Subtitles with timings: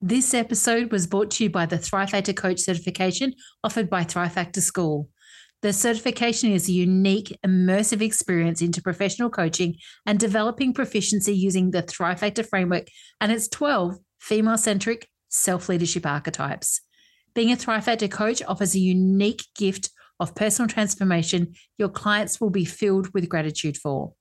[0.00, 4.32] This episode was brought to you by the Thrive Factor Coach certification offered by Thrive
[4.32, 5.08] Factor School.
[5.62, 9.74] The certification is a unique, immersive experience into professional coaching
[10.06, 12.86] and developing proficiency using the Thrive Factor framework
[13.20, 16.80] and its 12 female centric self leadership archetypes.
[17.34, 19.90] Being a Thrive Factor coach offers a unique gift
[20.20, 24.12] of personal transformation your clients will be filled with gratitude for.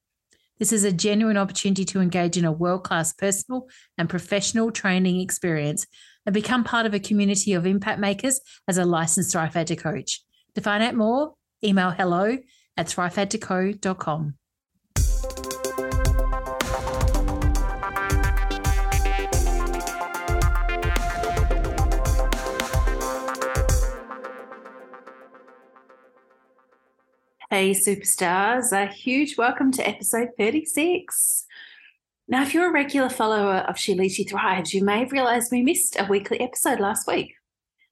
[0.59, 5.21] This is a genuine opportunity to engage in a world class personal and professional training
[5.21, 5.85] experience
[6.25, 10.21] and become part of a community of impact makers as a licensed Thrive coach.
[10.55, 12.37] To find out more, email hello
[12.75, 14.35] at thrivefactorco.com.
[27.49, 31.45] Hey, superstars, a huge welcome to episode 36.
[32.27, 35.49] Now, if you're a regular follower of She Leads, She Thrives, you may have realized
[35.49, 37.35] we missed a weekly episode last week.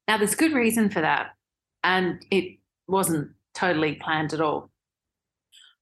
[0.10, 1.38] Now, there's good reason for that,
[1.86, 2.58] and it
[2.90, 4.72] wasn't totally planned at all.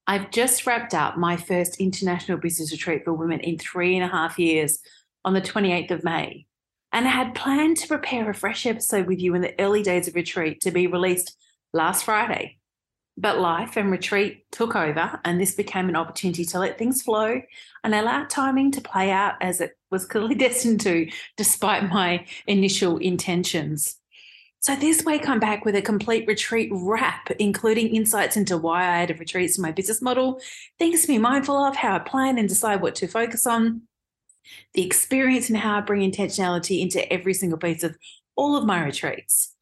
[0.06, 4.08] I've just wrapped up my first international business retreat for women in three and a
[4.08, 4.78] half years
[5.24, 6.46] on the 28th of May,
[6.92, 10.06] and I had planned to prepare a fresh episode with you in the early days
[10.06, 11.36] of retreat to be released
[11.72, 12.58] last Friday.
[13.16, 17.40] But life and retreat took over, and this became an opportunity to let things flow
[17.84, 22.98] and allow timing to play out as it was clearly destined to, despite my initial
[22.98, 23.96] intentions.
[24.58, 29.02] So, this week I'm back with a complete retreat wrap, including insights into why I
[29.02, 30.40] added retreats to my business model,
[30.78, 33.82] things to be mindful of, how I plan and decide what to focus on,
[34.72, 37.96] the experience and how I bring intentionality into every single piece of
[38.36, 39.53] all of my retreats.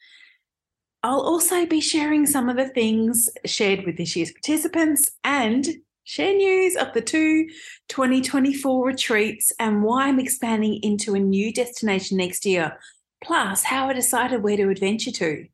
[1.05, 5.67] I'll also be sharing some of the things shared with this year's participants and
[6.05, 7.49] share news of the two
[7.89, 12.79] 2024 retreats and why I'm expanding into a new destination next year,
[13.23, 15.47] plus how I decided where to adventure to.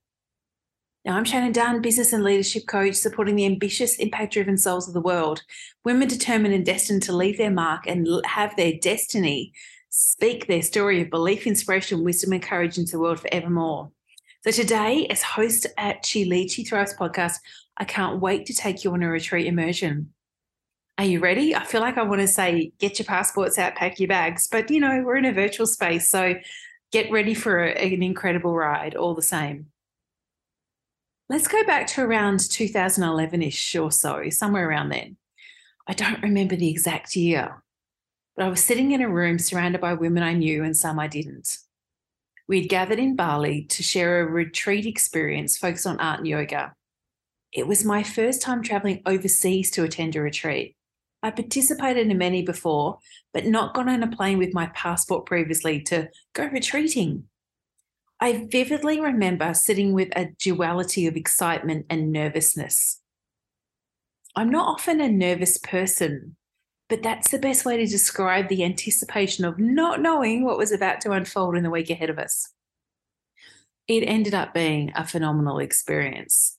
[1.07, 4.93] Now, I'm Shannon Dunn, business and leadership coach, supporting the ambitious, impact driven souls of
[4.93, 5.43] the world,
[5.83, 9.55] women determined and destined to leave their mark and have their destiny
[9.89, 13.91] speak their story of belief, inspiration, wisdom, and courage into the world forevermore.
[14.49, 17.35] So today, as host at She Leads, She Thrives podcast,
[17.77, 20.15] I can't wait to take you on a retreat immersion.
[20.97, 21.55] Are you ready?
[21.55, 24.71] I feel like I want to say, get your passports out, pack your bags, but
[24.71, 26.09] you know, we're in a virtual space.
[26.09, 26.37] So
[26.93, 29.67] get ready for a, an incredible ride all the same.
[31.29, 35.19] Let's go back to around 2011 ish or so, somewhere around then.
[35.87, 37.63] I don't remember the exact year,
[38.35, 41.07] but I was sitting in a room surrounded by women I knew and some I
[41.07, 41.59] didn't.
[42.49, 46.73] We'd gathered in Bali to share a retreat experience focused on art and yoga.
[47.53, 50.75] It was my first time traveling overseas to attend a retreat.
[51.23, 52.99] I participated in many before,
[53.35, 57.25] but not gone on a plane with my passport previously to go retreating.
[58.21, 63.01] I vividly remember sitting with a duality of excitement and nervousness.
[64.35, 66.37] I'm not often a nervous person,
[66.89, 71.01] but that's the best way to describe the anticipation of not knowing what was about
[71.03, 72.53] to unfold in the week ahead of us.
[73.87, 76.57] It ended up being a phenomenal experience.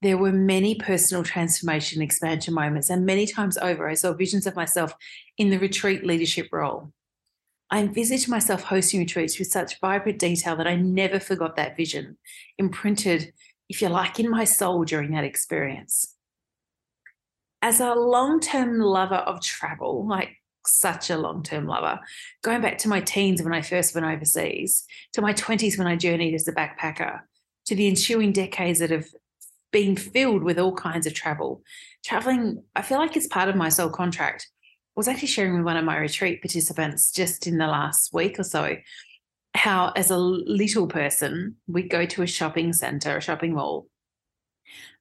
[0.00, 4.56] There were many personal transformation expansion moments, and many times over, I saw visions of
[4.56, 4.94] myself
[5.38, 6.92] in the retreat leadership role.
[7.70, 12.18] I envisaged myself hosting retreats with such vibrant detail that I never forgot that vision,
[12.58, 13.32] imprinted,
[13.68, 16.16] if you like, in my soul during that experience
[17.62, 20.36] as a long term lover of travel, like
[20.66, 22.00] such a long term lover,
[22.42, 25.96] going back to my teens when I first went overseas, to my 20s when I
[25.96, 27.20] journeyed as a backpacker,
[27.66, 29.06] to the ensuing decades that have
[29.70, 31.62] been filled with all kinds of travel.
[32.04, 34.48] Traveling, I feel like it's part of my soul contract.
[34.60, 38.38] I was actually sharing with one of my retreat participants just in the last week
[38.38, 38.76] or so
[39.54, 43.86] how, as a little person, we'd go to a shopping center, a shopping mall,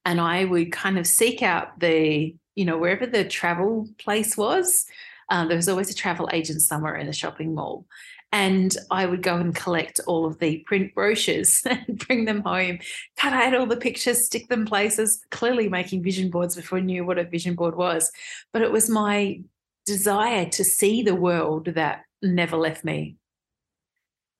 [0.06, 4.86] And I would kind of seek out the, you know, wherever the travel place was.
[5.30, 7.88] Um, there was always a travel agent somewhere in the shopping mall.
[8.31, 12.78] And I would go and collect all of the print brochures and bring them home,
[13.18, 17.04] cut out all the pictures, stick them places, clearly making vision boards before I knew
[17.04, 18.12] what a vision board was.
[18.54, 19.42] But it was my
[19.88, 23.16] desire to see the world that never left me.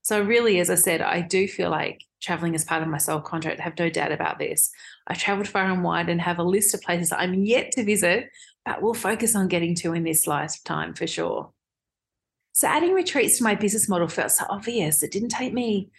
[0.02, 3.20] So, really, as I said, I do feel like traveling is part of my soul
[3.20, 3.60] contract.
[3.60, 4.72] I have no doubt about this.
[5.08, 8.30] I traveled far and wide and have a list of places I'm yet to visit,
[8.66, 11.52] but we'll focus on getting to in this lifetime for sure.
[12.54, 15.04] So adding retreats to my business model felt so obvious.
[15.04, 15.90] It didn't take me,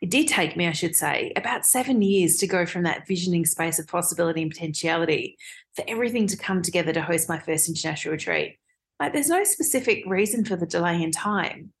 [0.00, 3.44] it did take me, I should say, about seven years to go from that visioning
[3.44, 5.36] space of possibility and potentiality
[5.74, 8.58] for everything to come together to host my first international retreat.
[8.98, 11.72] Like there's no specific reason for the delay in time.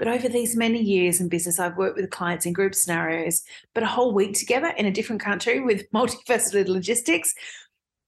[0.00, 3.42] But over these many years in business, I've worked with clients in group scenarios,
[3.74, 7.34] but a whole week together in a different country with multifaceted logistics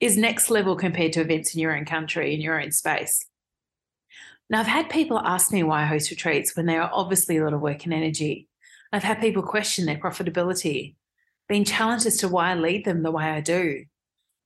[0.01, 3.27] is next level compared to events in your own country, in your own space.
[4.49, 7.45] Now, I've had people ask me why I host retreats when there are obviously a
[7.45, 8.49] lot of work and energy.
[8.91, 10.95] I've had people question their profitability,
[11.47, 13.85] being challenged as to why I lead them the way I do.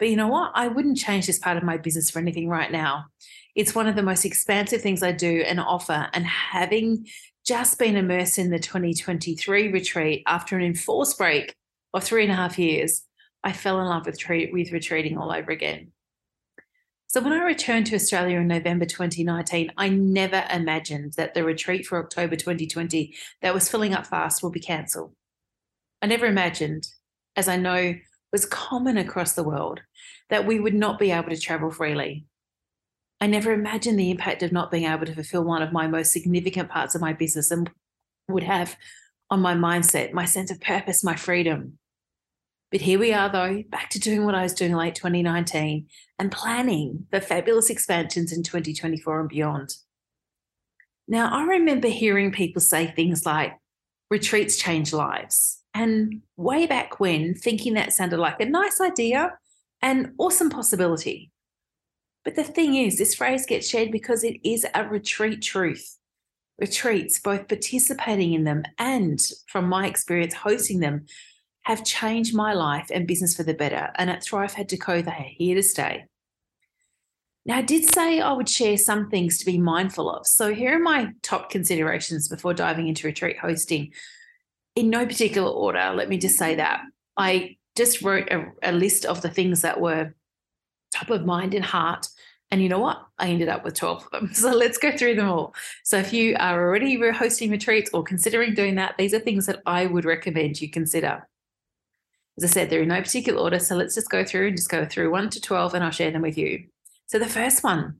[0.00, 0.50] But you know what?
[0.56, 3.06] I wouldn't change this part of my business for anything right now.
[3.54, 6.08] It's one of the most expansive things I do and offer.
[6.12, 7.06] And having
[7.46, 11.54] just been immersed in the 2023 retreat after an enforced break
[11.94, 13.04] of three and a half years,
[13.44, 15.92] I fell in love with, with retreating all over again.
[17.06, 21.86] So when I returned to Australia in November 2019, I never imagined that the retreat
[21.86, 25.14] for October 2020 that was filling up fast will be cancelled.
[26.02, 26.88] I never imagined,
[27.36, 27.94] as I know
[28.32, 29.80] was common across the world,
[30.30, 32.26] that we would not be able to travel freely.
[33.20, 36.12] I never imagined the impact of not being able to fulfill one of my most
[36.12, 37.70] significant parts of my business and
[38.28, 38.76] would have
[39.30, 41.78] on my mindset, my sense of purpose, my freedom.
[42.70, 45.86] But here we are, though, back to doing what I was doing late 2019
[46.18, 49.76] and planning for fabulous expansions in 2024 and beyond.
[51.08, 53.56] Now, I remember hearing people say things like,
[54.10, 55.62] retreats change lives.
[55.74, 59.38] And way back when, thinking that sounded like a nice idea
[59.82, 61.30] and awesome possibility.
[62.26, 65.96] But the thing is, this phrase gets shared because it is a retreat truth.
[66.58, 71.06] Retreats, both participating in them and, from my experience, hosting them,
[71.62, 73.92] have changed my life and business for the better.
[73.94, 76.06] And at Thrive Factor Co, they are here to stay.
[77.44, 80.26] Now, I did say I would share some things to be mindful of.
[80.26, 83.92] So, here are my top considerations before diving into retreat hosting.
[84.74, 86.82] In no particular order, let me just say that
[87.16, 90.12] I just wrote a, a list of the things that were
[90.92, 92.08] top of mind and heart.
[92.50, 93.04] And you know what?
[93.18, 94.30] I ended up with 12 of them.
[94.34, 95.54] So let's go through them all.
[95.84, 99.62] So if you are already hosting retreats or considering doing that, these are things that
[99.66, 101.28] I would recommend you consider.
[102.38, 103.58] As I said, they're in no particular order.
[103.58, 106.10] So let's just go through and just go through one to 12 and I'll share
[106.10, 106.66] them with you.
[107.06, 107.96] So the first one,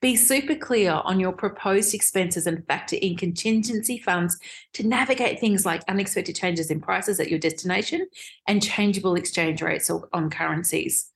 [0.00, 4.38] be super clear on your proposed expenses and factor in contingency funds
[4.74, 8.06] to navigate things like unexpected changes in prices at your destination
[8.46, 11.10] and changeable exchange rates on currencies.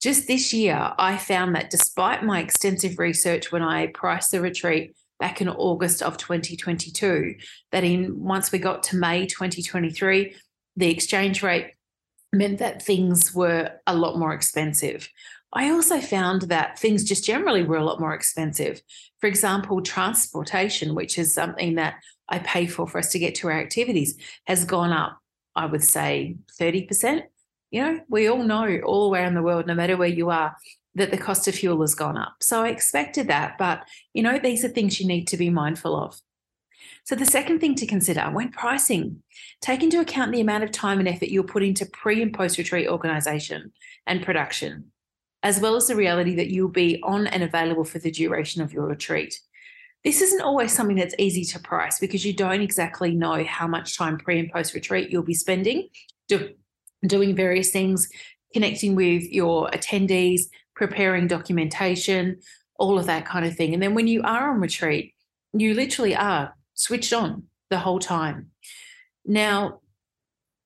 [0.00, 4.96] Just this year, I found that despite my extensive research when I priced the retreat
[5.18, 7.34] back in August of 2022,
[7.70, 10.34] that in once we got to May 2023,
[10.76, 11.74] the exchange rate
[12.32, 15.06] meant that things were a lot more expensive.
[15.52, 18.80] I also found that things just generally were a lot more expensive.
[19.20, 21.96] For example, transportation, which is something that
[22.26, 25.18] I pay for for us to get to our activities, has gone up,
[25.54, 27.24] I would say 30%.
[27.70, 30.56] You know, we all know all around the world, no matter where you are,
[30.96, 32.36] that the cost of fuel has gone up.
[32.40, 33.56] So I expected that.
[33.58, 36.20] But, you know, these are things you need to be mindful of.
[37.04, 39.22] So, the second thing to consider when pricing,
[39.60, 42.58] take into account the amount of time and effort you'll put into pre and post
[42.58, 43.72] retreat organisation
[44.06, 44.92] and production,
[45.42, 48.72] as well as the reality that you'll be on and available for the duration of
[48.72, 49.40] your retreat.
[50.04, 53.96] This isn't always something that's easy to price because you don't exactly know how much
[53.96, 55.88] time pre and post retreat you'll be spending
[56.30, 56.54] do,
[57.06, 58.08] doing various things,
[58.52, 60.42] connecting with your attendees,
[60.74, 62.38] preparing documentation,
[62.78, 63.74] all of that kind of thing.
[63.74, 65.14] And then when you are on retreat,
[65.52, 68.50] you literally are switched on the whole time.
[69.24, 69.80] Now,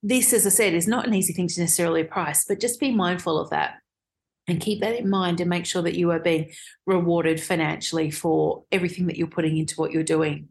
[0.03, 2.93] this, as I said, is not an easy thing to necessarily price, but just be
[2.93, 3.77] mindful of that
[4.47, 6.51] and keep that in mind and make sure that you are being
[6.87, 10.49] rewarded financially for everything that you're putting into what you're doing.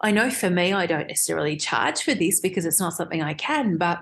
[0.00, 3.34] I know for me, I don't necessarily charge for this because it's not something I
[3.34, 4.00] can, but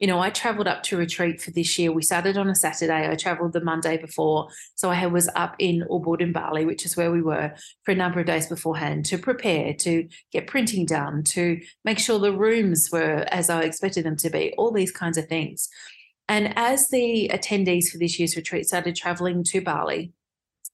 [0.00, 1.92] you know, I traveled up to retreat for this year.
[1.92, 3.08] We started on a Saturday.
[3.08, 4.48] I traveled the Monday before.
[4.74, 7.52] So I was up in Ubud in Bali, which is where we were
[7.84, 12.18] for a number of days beforehand to prepare, to get printing done, to make sure
[12.18, 15.68] the rooms were as I expected them to be, all these kinds of things.
[16.30, 20.14] And as the attendees for this year's retreat started traveling to Bali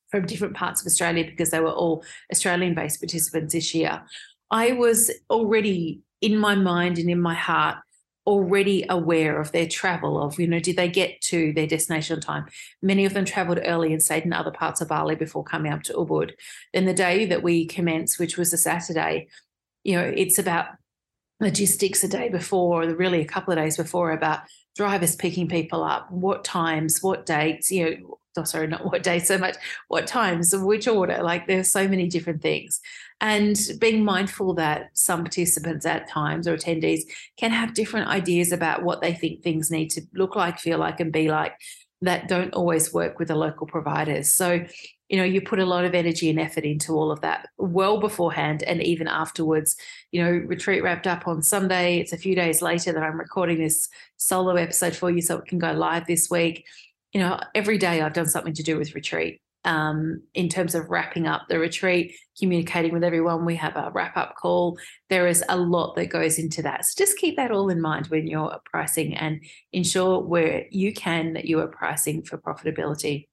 [0.09, 4.05] from different parts of Australia, because they were all Australian based participants this year,
[4.53, 7.79] I was already in my mind and in my heart
[8.27, 12.21] already aware of their travel of you know did they get to their destination on
[12.21, 12.47] time?
[12.83, 15.83] Many of them traveled early and stayed in other parts of bali before coming up
[15.85, 16.33] to ubud.
[16.75, 19.29] Then the day that we commenced which was a saturday
[19.85, 20.67] you know it's about
[21.41, 24.41] logistics a day before or really a couple of days before about
[24.75, 29.19] drivers picking people up what times what dates you know oh, sorry not what day
[29.19, 29.57] so much
[29.89, 32.81] what times which order like there's so many different things
[33.21, 37.03] and being mindful that some participants at times or attendees
[37.39, 41.01] can have different ideas about what they think things need to look like, feel like,
[41.01, 41.55] and be like
[42.03, 44.29] that don't always work with the local providers.
[44.29, 44.67] So,
[45.09, 47.99] you know, you put a lot of energy and effort into all of that well
[47.99, 49.77] beforehand and even afterwards.
[50.13, 51.99] You know, retreat wrapped up on Sunday.
[51.99, 53.89] It's a few days later that I'm recording this
[54.19, 56.67] solo episode for you so it can go live this week.
[57.13, 60.89] You know, every day I've done something to do with retreat um, in terms of
[60.91, 63.45] wrapping up the retreat, communicating with everyone.
[63.45, 64.79] We have a wrap up call.
[65.11, 66.85] There is a lot that goes into that.
[66.85, 71.33] So just keep that all in mind when you're pricing and ensure where you can
[71.35, 73.27] that you are pricing for profitability.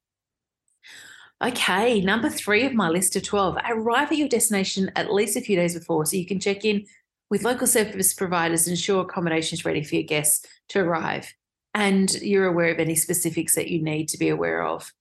[1.43, 5.41] Okay, number three of my list of 12 arrive at your destination at least a
[5.41, 6.85] few days before so you can check in
[7.29, 11.33] with local service providers and ensure accommodation is ready for your guests to arrive.
[11.73, 14.91] And you're aware of any specifics that you need to be aware of.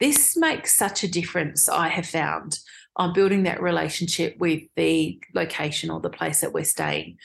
[0.00, 2.58] This makes such a difference, I have found,
[2.96, 7.18] on building that relationship with the location or the place that we're staying.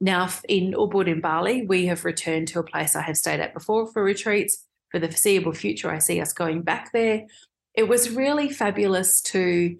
[0.00, 3.54] Now, in Ubud in Bali, we have returned to a place I have stayed at
[3.54, 4.62] before for retreats.
[4.90, 7.26] For the foreseeable future, I see us going back there.
[7.74, 9.76] It was really fabulous to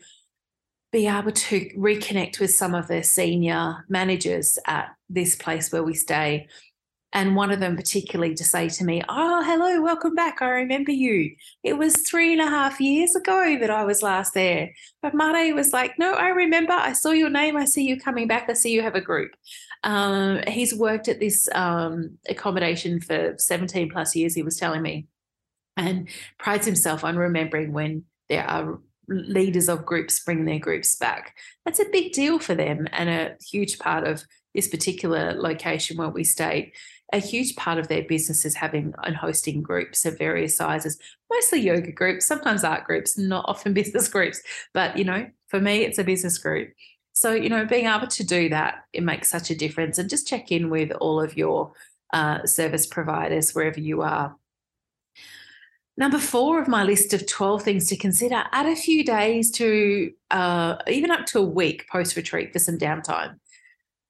[0.92, 5.94] be able to reconnect with some of the senior managers at this place where we
[5.94, 6.48] stay
[7.16, 10.42] and one of them particularly to say to me, Oh, hello, welcome back.
[10.42, 11.34] I remember you.
[11.62, 14.72] It was three and a half years ago that I was last there.
[15.00, 16.74] But Mare was like, No, I remember.
[16.74, 17.56] I saw your name.
[17.56, 18.50] I see you coming back.
[18.50, 19.32] I see you have a group.
[19.82, 25.06] Um, he's worked at this um, accommodation for 17 plus years, he was telling me,
[25.76, 26.08] and
[26.38, 31.34] prides himself on remembering when there are leaders of groups bring their groups back.
[31.64, 36.08] That's a big deal for them and a huge part of this particular location where
[36.08, 36.72] we stayed
[37.12, 40.98] a huge part of their business is having and hosting groups of various sizes,
[41.30, 44.42] mostly yoga groups, sometimes art groups, not often business groups.
[44.74, 46.72] But, you know, for me, it's a business group.
[47.12, 49.98] So, you know, being able to do that, it makes such a difference.
[49.98, 51.72] And just check in with all of your
[52.12, 54.36] uh, service providers wherever you are.
[55.98, 60.12] Number four of my list of 12 things to consider add a few days to
[60.30, 63.38] uh, even up to a week post retreat for some downtime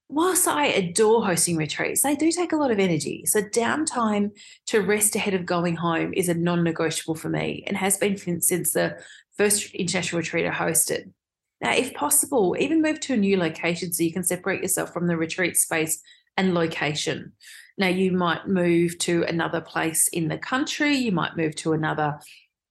[0.09, 3.25] whilst I adore hosting retreats, they do take a lot of energy.
[3.27, 4.31] So, downtime
[4.67, 8.41] to rest ahead of going home is a non negotiable for me and has been
[8.41, 8.99] since the
[9.37, 11.13] first international retreat I hosted.
[11.61, 15.07] Now, if possible, even move to a new location so you can separate yourself from
[15.07, 16.01] the retreat space
[16.37, 17.33] and location.
[17.79, 22.19] Now, you might move to another place in the country, you might move to another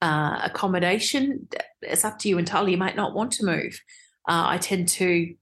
[0.02, 1.48] uh, accommodation.
[1.82, 2.72] It's up to you entirely.
[2.72, 3.80] You might not want to move.
[4.28, 5.34] Uh, I tend to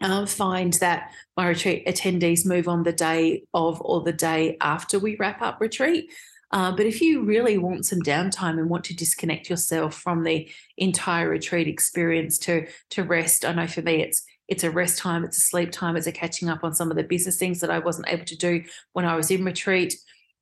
[0.00, 4.98] uh, find that my retreat attendees move on the day of or the day after
[4.98, 6.10] we wrap up retreat.
[6.50, 10.48] Uh, but if you really want some downtime and want to disconnect yourself from the
[10.78, 15.24] entire retreat experience to to rest, I know for me it's it's a rest time,
[15.24, 17.70] it's a sleep time, it's a catching up on some of the business things that
[17.70, 18.64] I wasn't able to do
[18.94, 19.94] when I was in retreat.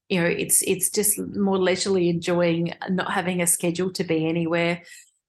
[0.08, 4.82] You know, it's it's just more leisurely enjoying not having a schedule to be anywhere.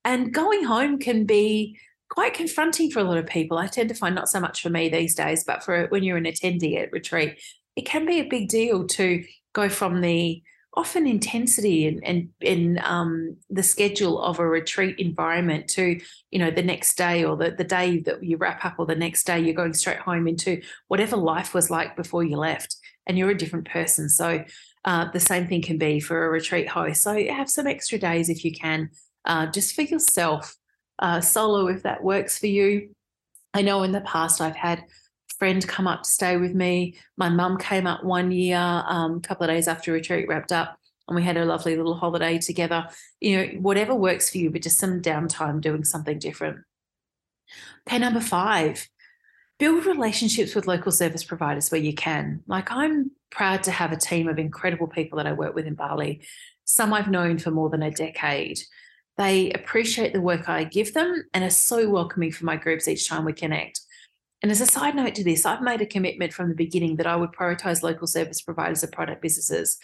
[0.04, 3.58] And going home can be quite confronting for a lot of people.
[3.58, 6.16] I tend to find not so much for me these days, but for when you're
[6.16, 7.40] an attendee at retreat,
[7.76, 10.42] it can be a big deal to go from the
[10.74, 15.98] often intensity and and in um, the schedule of a retreat environment to
[16.30, 18.94] you know the next day or the, the day that you wrap up or the
[18.94, 23.18] next day you're going straight home into whatever life was like before you left and
[23.18, 24.44] you're a different person so
[24.84, 28.28] uh, the same thing can be for a retreat host so have some extra days
[28.28, 28.88] if you can
[29.24, 30.54] uh, just for yourself
[30.98, 32.90] uh, solo if that works for you.
[33.54, 34.84] I know in the past I've had
[35.38, 36.96] friend come up to stay with me.
[37.16, 40.78] My mum came up one year, um, a couple of days after retreat wrapped up,
[41.06, 42.88] and we had a lovely little holiday together.
[43.20, 46.58] You know, whatever works for you, but just some downtime doing something different.
[47.88, 48.88] Okay, number five,
[49.58, 52.42] build relationships with local service providers where you can.
[52.46, 55.74] Like I'm proud to have a team of incredible people that I work with in
[55.74, 56.20] Bali.
[56.64, 58.58] Some I've known for more than a decade.
[59.18, 63.08] They appreciate the work I give them and are so welcoming for my groups each
[63.08, 63.80] time we connect.
[64.42, 67.08] And as a side note to this, I've made a commitment from the beginning that
[67.08, 69.78] I would prioritize local service providers of product businesses.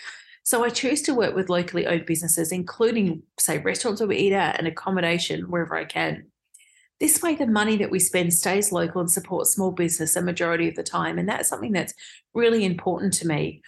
[0.45, 4.33] So I choose to work with locally owned businesses, including, say, restaurants where we eat
[4.33, 6.27] at and accommodation wherever I can.
[7.01, 10.69] This way, the money that we spend stays local and supports small business a majority
[10.69, 11.19] of the time.
[11.19, 11.95] And that's something that's
[12.35, 13.63] really important to me.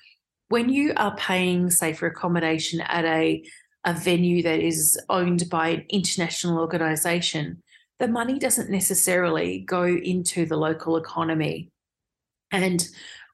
[0.49, 3.43] When you are paying, say, for accommodation at a,
[3.87, 7.63] a venue that is owned by an international organization,
[7.99, 11.71] the money doesn't necessarily go into the local economy.
[12.51, 12.87] And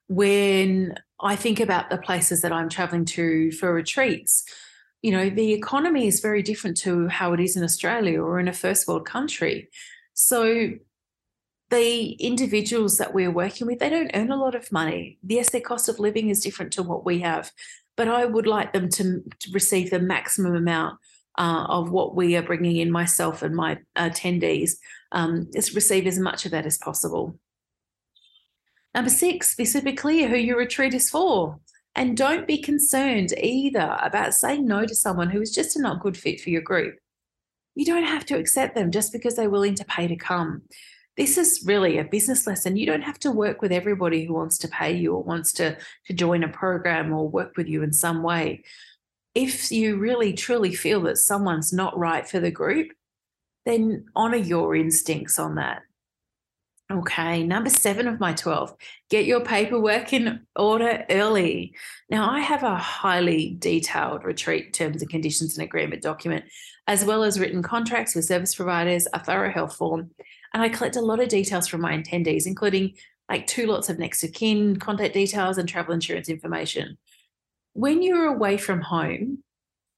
[0.07, 4.45] when I think about the places that I'm traveling to for retreats,
[5.01, 8.47] you know, the economy is very different to how it is in Australia or in
[8.47, 9.69] a first world country.
[10.13, 10.69] So
[11.71, 15.17] the individuals that we're working with, they don't earn a lot of money.
[15.27, 17.51] Yes, their cost of living is different to what we have,
[17.95, 20.99] but I would like them to, to receive the maximum amount
[21.37, 24.73] uh, of what we are bringing in, myself and my attendees,
[25.11, 27.37] um, is receive as much of that as possible.
[28.93, 31.59] Number six, be super clear who your retreat is for.
[31.95, 36.01] And don't be concerned either about saying no to someone who is just a not
[36.01, 36.95] good fit for your group.
[37.75, 40.63] You don't have to accept them just because they're willing to pay to come.
[41.15, 42.75] This is really a business lesson.
[42.75, 45.77] You don't have to work with everybody who wants to pay you or wants to,
[46.07, 48.63] to join a program or work with you in some way.
[49.35, 52.91] If you really truly feel that someone's not right for the group,
[53.65, 55.83] then honor your instincts on that.
[56.93, 58.75] Okay, number seven of my 12,
[59.09, 61.73] get your paperwork in order early.
[62.07, 66.45] Now, I have a highly detailed retreat terms and conditions and agreement document,
[66.85, 70.11] as well as written contracts with service providers, a thorough health form,
[70.53, 72.93] and I collect a lot of details from my attendees, including
[73.27, 76.99] like two lots of next of kin, contact details, and travel insurance information.
[77.73, 79.39] When you're away from home,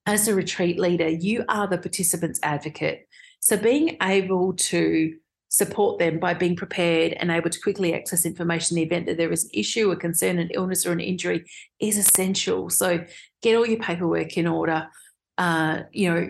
[0.05, 3.09] as a retreat leader, you are the participant's advocate.
[3.41, 5.17] So being able to
[5.49, 9.17] support them by being prepared and able to quickly access information in the event that
[9.17, 11.45] there is an issue, a concern, an illness, or an injury
[11.79, 12.69] is essential.
[12.69, 13.05] So
[13.41, 14.89] get all your paperwork in order.
[15.37, 16.29] Uh, you know,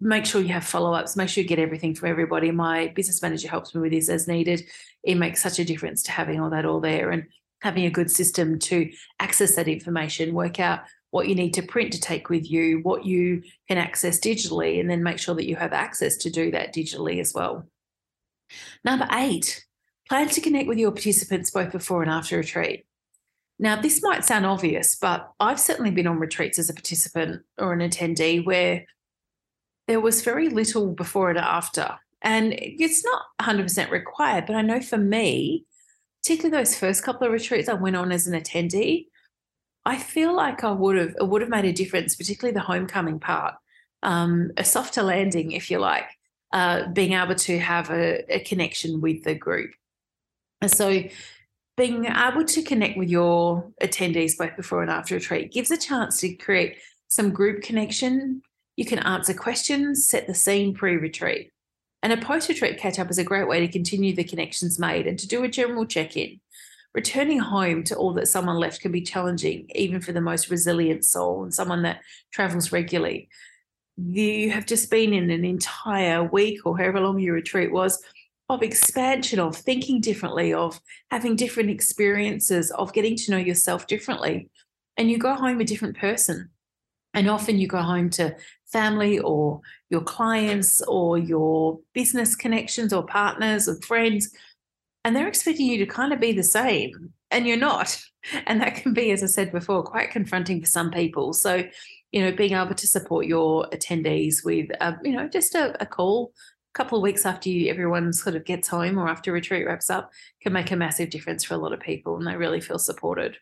[0.00, 1.16] make sure you have follow-ups.
[1.16, 2.50] Make sure you get everything from everybody.
[2.50, 4.64] My business manager helps me with this as needed.
[5.02, 7.24] It makes such a difference to having all that all there and
[7.62, 11.92] having a good system to access that information, work out what you need to print
[11.92, 15.56] to take with you, what you can access digitally, and then make sure that you
[15.56, 17.66] have access to do that digitally as well.
[18.84, 19.64] Number eight,
[20.08, 22.86] plan to connect with your participants both before and after retreat.
[23.58, 27.72] Now, this might sound obvious, but I've certainly been on retreats as a participant or
[27.72, 28.84] an attendee where
[29.88, 31.98] there was very little before and after.
[32.20, 35.64] And it's not 100% required, but I know for me,
[36.22, 39.06] particularly those first couple of retreats I went on as an attendee,
[39.84, 43.20] I feel like I would have it would have made a difference, particularly the homecoming
[43.20, 43.54] part,
[44.02, 46.08] um, a softer landing, if you like,
[46.52, 49.72] uh, being able to have a, a connection with the group.
[50.60, 51.02] And so
[51.76, 56.20] being able to connect with your attendees both before and after retreat gives a chance
[56.20, 56.76] to create
[57.08, 58.42] some group connection.
[58.76, 61.50] You can answer questions, set the scene pre retreat.
[62.02, 65.06] And a post retreat catch up is a great way to continue the connections made
[65.06, 66.40] and to do a general check in.
[66.94, 71.04] Returning home to all that someone left can be challenging, even for the most resilient
[71.04, 72.00] soul and someone that
[72.32, 73.28] travels regularly
[73.96, 78.02] you have just been in an entire week or however long your retreat was
[78.48, 80.80] of expansion, of thinking differently, of
[81.10, 84.48] having different experiences, of getting to know yourself differently.
[84.96, 86.50] And you go home a different person.
[87.12, 93.04] And often you go home to family or your clients or your business connections or
[93.04, 94.30] partners or friends,
[95.02, 98.00] and they're expecting you to kind of be the same, and you're not.
[98.48, 101.32] And that can be, as I said before, quite confronting for some people.
[101.32, 101.62] So
[102.12, 105.86] you know, being able to support your attendees with, uh, you know, just a, a
[105.86, 106.32] call
[106.74, 109.90] a couple of weeks after you, everyone sort of gets home or after retreat wraps
[109.90, 110.10] up
[110.42, 113.36] can make a massive difference for a lot of people and they really feel supported.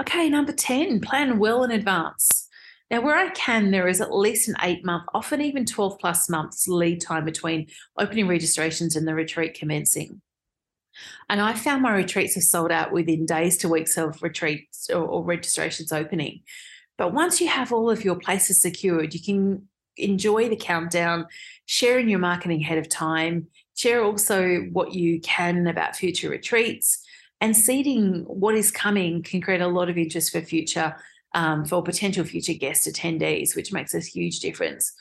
[0.00, 2.48] Okay, number 10, plan well in advance.
[2.90, 6.30] Now, where I can, there is at least an eight month, often even 12 plus
[6.30, 7.66] months lead time between
[7.98, 10.22] opening registrations and the retreat commencing.
[11.28, 15.04] And I found my retreats have sold out within days to weeks of retreats or,
[15.04, 16.40] or registrations opening.
[16.98, 21.26] But once you have all of your places secured, you can enjoy the countdown,
[21.64, 27.02] share in your marketing ahead of time, share also what you can about future retreats,
[27.40, 30.96] and seeding what is coming can create a lot of interest for future,
[31.34, 34.92] um, for potential future guest attendees, which makes a huge difference.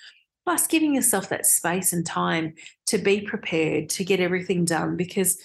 [0.45, 2.53] Plus, giving yourself that space and time
[2.86, 5.39] to be prepared to get everything done because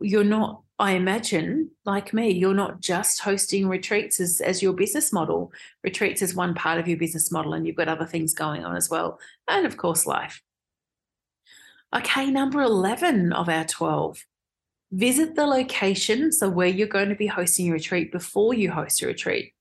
[0.00, 5.12] you're not I imagine, like me, you're not just hosting retreats as, as your business
[5.12, 5.52] model.
[5.84, 8.74] Retreats is one part of your business model, and you've got other things going on
[8.74, 9.20] as well.
[9.46, 10.40] And of course, life.
[11.94, 14.24] Okay, number 11 of our 12.
[14.92, 19.02] Visit the location, so where you're going to be hosting your retreat before you host
[19.02, 19.52] a retreat.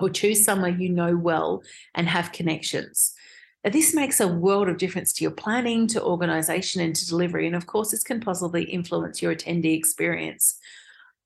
[0.00, 1.62] or choose somewhere you know well
[1.94, 3.14] and have connections.
[3.64, 7.46] This makes a world of difference to your planning, to organization, and to delivery.
[7.46, 10.58] And of course, this can possibly influence your attendee experience.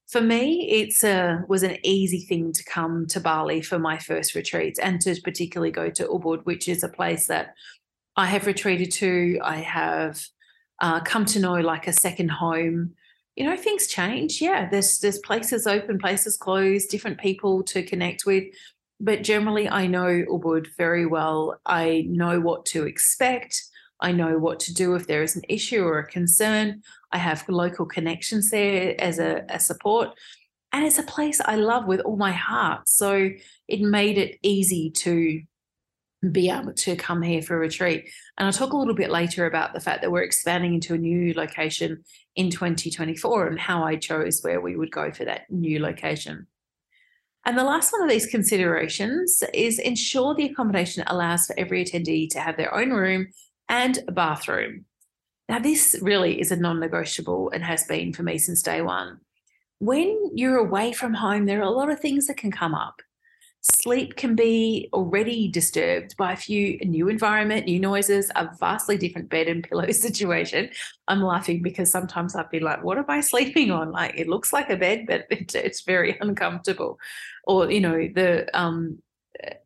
[0.08, 4.34] For me, it's a was an easy thing to come to Bali for my first
[4.34, 7.54] retreats and to particularly go to Ubud, which is a place that
[8.16, 9.40] I have retreated to.
[9.42, 10.22] I have
[10.80, 12.94] uh, come to know like a second home.
[13.34, 14.40] You know, things change.
[14.40, 18.44] Yeah, there's there's places open, places closed, different people to connect with
[19.00, 21.60] but generally I know Ubud very well.
[21.66, 23.62] I know what to expect.
[24.00, 26.82] I know what to do if there is an issue or a concern.
[27.12, 30.10] I have local connections there as a, a support.
[30.72, 32.88] And it's a place I love with all my heart.
[32.88, 33.30] So
[33.68, 35.42] it made it easy to
[36.32, 38.10] be able to come here for a retreat.
[38.36, 40.98] And I'll talk a little bit later about the fact that we're expanding into a
[40.98, 42.04] new location
[42.34, 46.46] in 2024 and how I chose where we would go for that new location.
[47.46, 52.28] And the last one of these considerations is ensure the accommodation allows for every attendee
[52.30, 53.28] to have their own room
[53.68, 54.84] and a bathroom.
[55.48, 59.20] Now, this really is a non negotiable and has been for me since day one.
[59.78, 63.00] When you're away from home, there are a lot of things that can come up
[63.74, 69.28] sleep can be already disturbed by a few new environment, new noises, a vastly different
[69.28, 70.70] bed and pillow situation.
[71.08, 73.92] I'm laughing because sometimes I'd be like, what am I sleeping on?
[73.92, 76.98] Like it looks like a bed, but it, it's very uncomfortable.
[77.44, 78.98] Or, you know, the um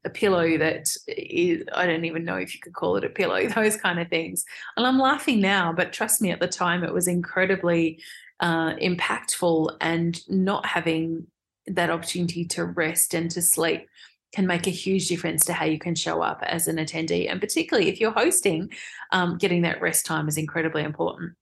[0.05, 3.47] a pillow that is, I don't even know if you could call it a pillow,
[3.55, 4.45] those kind of things.
[4.77, 8.03] And I'm laughing now, but trust me, at the time it was incredibly
[8.41, 11.27] uh, impactful and not having
[11.74, 13.87] that opportunity to rest and to sleep
[14.33, 17.30] can make a huge difference to how you can show up as an attendee.
[17.30, 18.70] And particularly if you're hosting,
[19.12, 21.33] um, getting that rest time is incredibly important.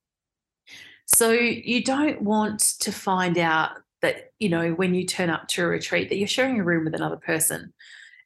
[1.06, 5.64] So you don't want to find out that, you know, when you turn up to
[5.64, 7.72] a retreat, that you're sharing a room with another person.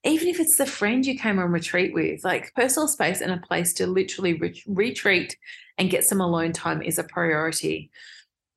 [0.04, 3.38] Even if it's the friend you came on retreat with, like personal space and a
[3.38, 5.36] place to literally re- retreat
[5.78, 7.90] and get some alone time is a priority.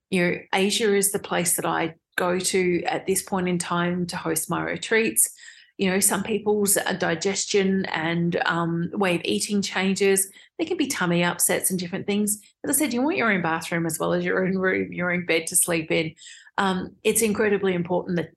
[0.10, 4.06] You know, Asia is the place that I go to at this point in time
[4.08, 5.30] to host my retreats.
[5.78, 10.30] You know, some people's uh, digestion and um, way of eating changes.
[10.58, 12.40] There can be tummy upsets and different things.
[12.64, 15.12] As I said, you want your own bathroom as well as your own room, your
[15.12, 16.16] own bed to sleep in.
[16.58, 18.32] Um, it's incredibly important that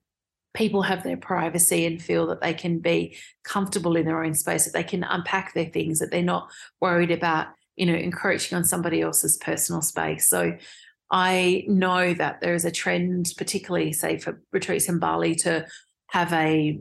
[0.55, 4.65] people have their privacy and feel that they can be comfortable in their own space,
[4.65, 8.65] that they can unpack their things, that they're not worried about, you know, encroaching on
[8.65, 10.29] somebody else's personal space.
[10.29, 10.57] So
[11.11, 15.67] I know that there is a trend, particularly say for retreats in Bali, to
[16.09, 16.81] have a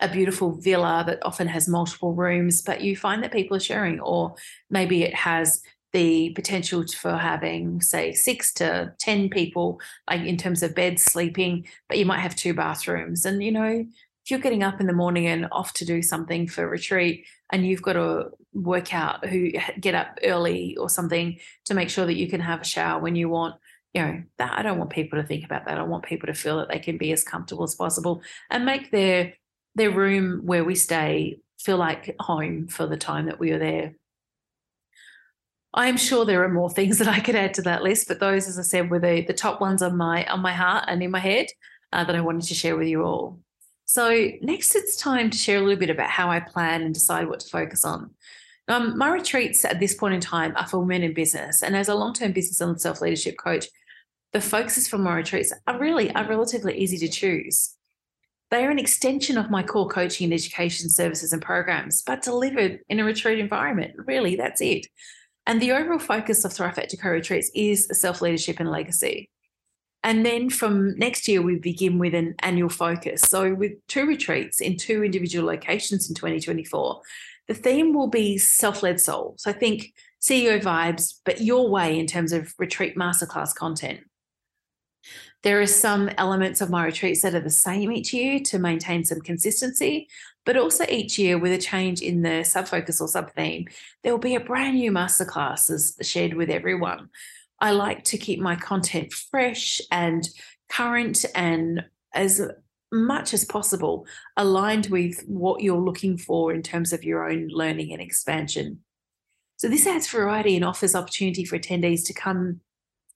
[0.00, 3.98] a beautiful villa that often has multiple rooms, but you find that people are sharing,
[4.00, 4.34] or
[4.70, 5.60] maybe it has
[5.92, 11.66] the potential for having, say, six to 10 people, like in terms of beds sleeping,
[11.88, 13.24] but you might have two bathrooms.
[13.24, 13.84] And, you know,
[14.28, 17.66] if you're getting up in the morning and off to do something for retreat and
[17.66, 22.16] you've got to work out who get up early or something to make sure that
[22.16, 23.54] you can have a shower when you want
[23.94, 25.78] you know that i don't want people to think about that.
[25.78, 28.90] I want people to feel that they can be as comfortable as possible and make
[28.90, 29.34] their
[29.74, 33.94] their room where we stay feel like home for the time that we are there.
[35.74, 38.48] I'm sure there are more things that i could add to that list but those
[38.48, 41.10] as i said were the, the top ones on my on my heart and in
[41.10, 41.46] my head
[41.92, 43.38] uh, that i wanted to share with you all.
[43.86, 47.28] So next it's time to share a little bit about how i plan and decide
[47.28, 48.10] what to focus on
[48.68, 51.62] um, my retreats at this point in time are for women in business.
[51.62, 53.66] And as a long term business and self leadership coach,
[54.32, 57.74] the focuses for my retreats are really are relatively easy to choose.
[58.50, 62.80] They are an extension of my core coaching and education services and programs, but delivered
[62.88, 63.94] in a retreat environment.
[64.06, 64.86] Really, that's it.
[65.46, 69.30] And the overall focus of Thrive Co retreats is self leadership and legacy.
[70.04, 73.22] And then from next year, we begin with an annual focus.
[73.22, 77.00] So, with two retreats in two individual locations in 2024,
[77.48, 79.34] the theme will be self led soul.
[79.38, 84.00] So, I think CEO vibes, but your way in terms of retreat masterclass content.
[85.44, 89.04] There are some elements of my retreats that are the same each year to maintain
[89.04, 90.08] some consistency,
[90.44, 93.70] but also each year with a change in the subfocus or subtheme,
[94.02, 97.10] there will be a brand new masterclass as shared with everyone.
[97.60, 100.28] I like to keep my content fresh and
[100.68, 102.40] current and as
[102.92, 107.92] much as possible aligned with what you're looking for in terms of your own learning
[107.92, 108.80] and expansion.
[109.56, 112.60] So, this adds variety and offers opportunity for attendees to come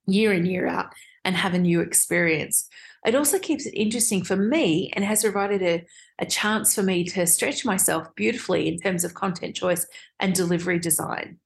[0.06, 0.92] year in, year out
[1.24, 2.68] and have a new experience.
[3.06, 5.86] It also keeps it interesting for me and has provided a,
[6.18, 9.86] a chance for me to stretch myself beautifully in terms of content choice
[10.20, 11.38] and delivery design.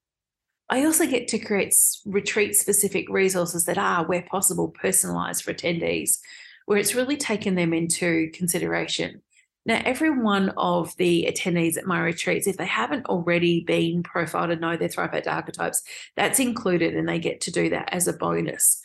[0.69, 1.73] I also get to create
[2.05, 6.17] retreat specific resources that are, where possible, personalized for attendees,
[6.67, 9.21] where it's really taken them into consideration.
[9.65, 14.51] Now, every one of the attendees at my retreats, if they haven't already been profiled
[14.51, 15.81] and know their Thrive archetypes,
[16.17, 18.81] that's included and they get to do that as a bonus.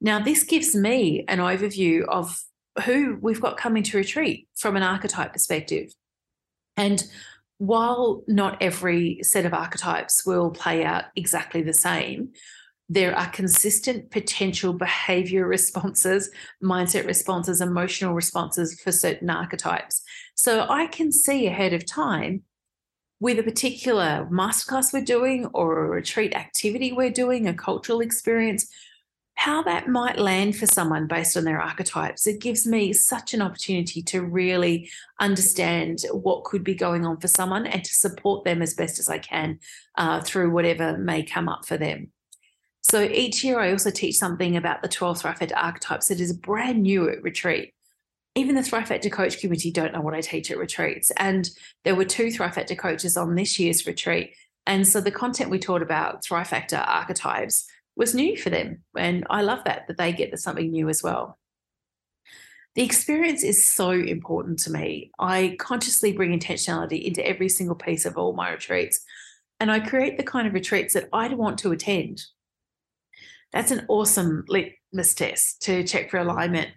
[0.00, 2.42] Now, this gives me an overview of
[2.86, 5.92] who we've got coming to retreat from an archetype perspective.
[6.78, 7.04] And
[7.58, 12.30] while not every set of archetypes will play out exactly the same,
[12.92, 16.30] there are consistent potential behavior responses,
[16.62, 20.02] mindset responses, emotional responses for certain archetypes.
[20.34, 22.42] So I can see ahead of time
[23.18, 28.70] with a particular masterclass we're doing or a retreat activity we're doing, a cultural experience,
[29.36, 32.26] how that might land for someone based on their archetypes.
[32.26, 37.28] It gives me such an opportunity to really understand what could be going on for
[37.28, 39.60] someone and to support them as best as I can
[39.96, 42.12] uh, through whatever may come up for them.
[42.82, 46.32] So each year, I also teach something about the 12 Thrive Factor archetypes that is
[46.32, 47.72] brand new at retreat.
[48.34, 51.10] Even the Thrive Factor coach community don't know what I teach at retreats.
[51.16, 51.48] And
[51.84, 54.34] there were two Thrive Factor coaches on this year's retreat.
[54.66, 58.82] And so the content we taught about Thrive Factor archetypes was new for them.
[58.96, 61.38] And I love that, that they get something new as well.
[62.74, 65.10] The experience is so important to me.
[65.18, 69.00] I consciously bring intentionality into every single piece of all my retreats.
[69.60, 72.24] And I create the kind of retreats that I'd want to attend.
[73.52, 76.70] That's an awesome litmus test to check for alignment.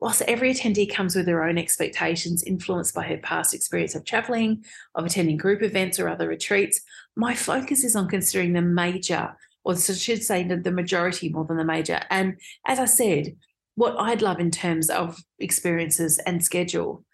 [0.00, 4.64] Whilst every attendee comes with their own expectations influenced by her past experience of traveling,
[4.94, 6.80] of attending group events or other retreats,
[7.16, 11.44] my focus is on considering the major or so I should say the majority more
[11.44, 12.00] than the major.
[12.10, 13.36] And as I said,
[13.74, 17.04] what I'd love in terms of experiences and schedule.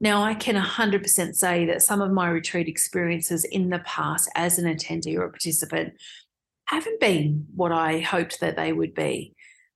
[0.00, 4.58] Now, I can 100% say that some of my retreat experiences in the past as
[4.58, 5.94] an attendee or a participant
[6.66, 9.34] haven't been what I hoped that they would be,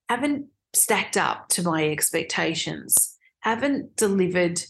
[0.09, 4.63] haven't stacked up to my expectations, haven't delivered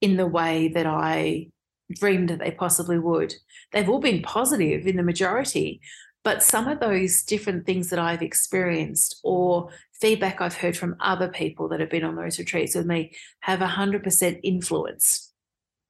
[0.00, 1.48] in the way that I
[1.92, 3.34] dreamed that they possibly would.
[3.72, 5.80] They've all been positive in the majority,
[6.24, 11.28] but some of those different things that I've experienced or feedback I've heard from other
[11.28, 15.32] people that have been on those retreats with me have 100% influenced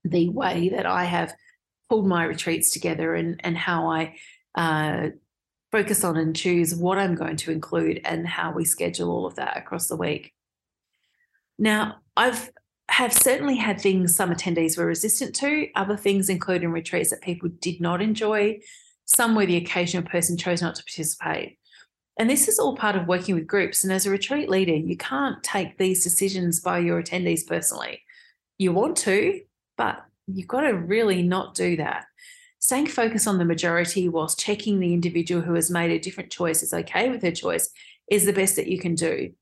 [0.05, 1.33] the way that I have
[1.89, 4.17] pulled my retreats together and, and how I
[4.55, 5.09] uh,
[5.73, 9.37] focus on and choose what I'm going to include and how we schedule all of
[9.37, 10.33] that across the week.
[11.59, 12.51] Now, I've
[12.89, 17.49] have certainly had things some attendees were resistant to, other things including retreats that people
[17.61, 18.59] did not enjoy,
[19.07, 21.59] some where the occasional person chose not to participate.
[22.19, 23.83] And this is all part of working with groups.
[23.83, 28.03] And as a retreat leader, you can't take these decisions by your attendees personally.
[28.59, 29.41] You want to,
[29.79, 32.05] but you've got to really not do that.
[32.63, 36.63] Staying focused on the majority whilst checking the individual who has made a different choice
[36.63, 37.69] is okay with their choice
[38.09, 39.33] is the best that you can do.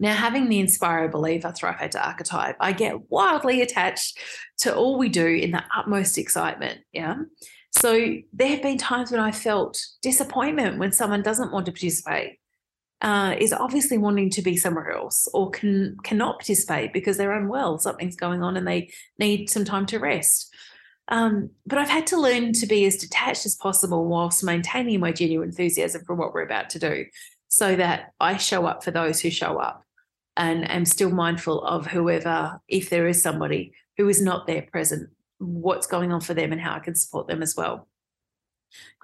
[0.00, 4.18] Now, having the inspire believer Thrive Factor archetype, I get wildly attached
[4.58, 6.80] to all we do in the utmost excitement.
[6.92, 7.14] Yeah.
[7.70, 12.40] So there have been times when I felt disappointment when someone doesn't want to participate,
[13.02, 17.78] uh, is obviously wanting to be somewhere else or can cannot participate because they're unwell,
[17.78, 20.52] something's going on, and they need some time to rest.
[21.08, 25.12] Um, but I've had to learn to be as detached as possible whilst maintaining my
[25.12, 27.06] genuine enthusiasm for what we're about to do,
[27.48, 29.84] so that I show up for those who show up,
[30.36, 35.10] and am still mindful of whoever, if there is somebody who is not there present
[35.38, 37.88] what's going on for them and how I can support them as well.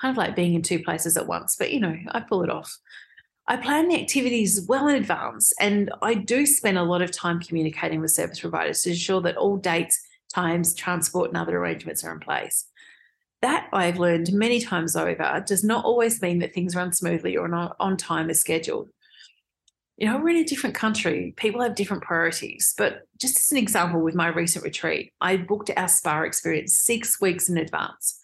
[0.00, 2.50] Kind of like being in two places at once, but you know, I pull it
[2.50, 2.78] off.
[3.46, 7.40] I plan the activities well in advance, and I do spend a lot of time
[7.40, 10.00] communicating with service providers to ensure that all dates,
[10.32, 12.66] times, transport, and other arrangements are in place.
[13.42, 17.48] That I've learned many times over does not always mean that things run smoothly or
[17.48, 18.88] not on time as scheduled
[20.02, 21.32] you know, we're in a different country.
[21.36, 22.74] People have different priorities.
[22.76, 27.20] But just as an example, with my recent retreat, I booked our spa experience six
[27.20, 28.18] weeks in advance,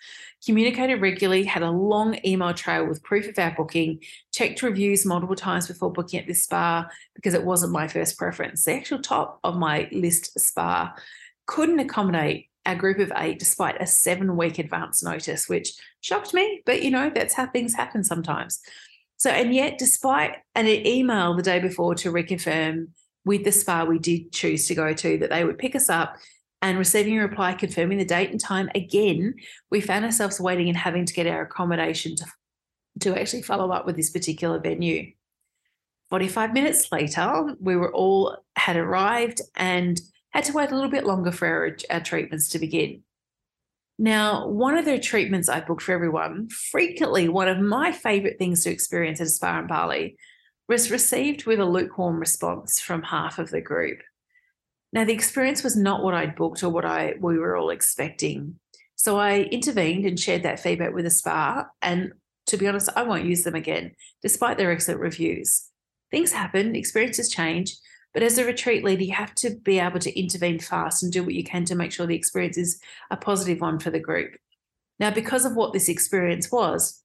[0.44, 4.00] communicated regularly, had a long email trail with proof of our booking,
[4.32, 8.64] checked reviews multiple times before booking at this spa because it wasn't my first preference.
[8.64, 10.96] The actual top of my list spa
[11.48, 16.62] couldn't accommodate our group of eight despite a seven week advance notice, which shocked me.
[16.64, 18.60] But, you know, that's how things happen sometimes.
[19.16, 22.88] So, and yet, despite an email the day before to reconfirm
[23.24, 26.16] with the spa we did choose to go to that they would pick us up
[26.62, 29.34] and receiving a reply confirming the date and time again,
[29.70, 32.26] we found ourselves waiting and having to get our accommodation to,
[33.00, 35.12] to actually follow up with this particular venue.
[36.10, 41.06] 45 minutes later, we were all had arrived and had to wait a little bit
[41.06, 43.02] longer for our, our treatments to begin.
[43.98, 48.62] Now, one of the treatments I booked for everyone, frequently one of my favorite things
[48.62, 50.16] to experience at a spa in Bali,
[50.68, 54.00] was received with a lukewarm response from half of the group.
[54.92, 58.58] Now, the experience was not what I'd booked or what I we were all expecting.
[58.94, 61.66] So I intervened and shared that feedback with the spa.
[61.82, 62.12] And
[62.46, 65.68] to be honest, I won't use them again, despite their excellent reviews.
[66.10, 67.76] Things happen, experiences change,
[68.18, 71.22] but as a retreat leader, you have to be able to intervene fast and do
[71.22, 72.80] what you can to make sure the experience is
[73.12, 74.32] a positive one for the group.
[74.98, 77.00] Now, because of what this experience was,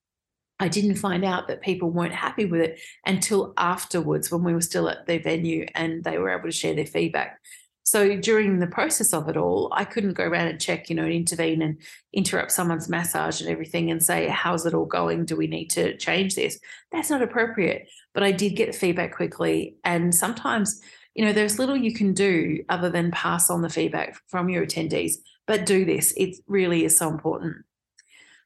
[0.59, 4.61] I didn't find out that people weren't happy with it until afterwards when we were
[4.61, 7.39] still at the venue and they were able to share their feedback.
[7.83, 11.03] So during the process of it all, I couldn't go around and check, you know,
[11.03, 11.77] and intervene and
[12.11, 15.25] interrupt someone's massage and everything and say, how's it all going?
[15.25, 16.59] Do we need to change this?
[16.91, 17.87] That's not appropriate.
[18.15, 19.75] But I did get feedback quickly.
[19.83, 20.81] And sometimes,
[21.15, 24.65] you know, there's little you can do other than pass on the feedback from your
[24.65, 25.13] attendees,
[25.45, 26.13] but do this.
[26.17, 27.57] It really is so important.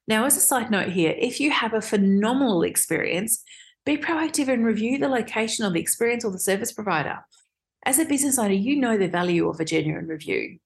[0.08, 3.44] Now, as a side note here, if you have a phenomenal experience,
[3.86, 7.20] be proactive and review the location of the experience or the service provider.
[7.86, 10.60] As a business owner, you know the value of a genuine review,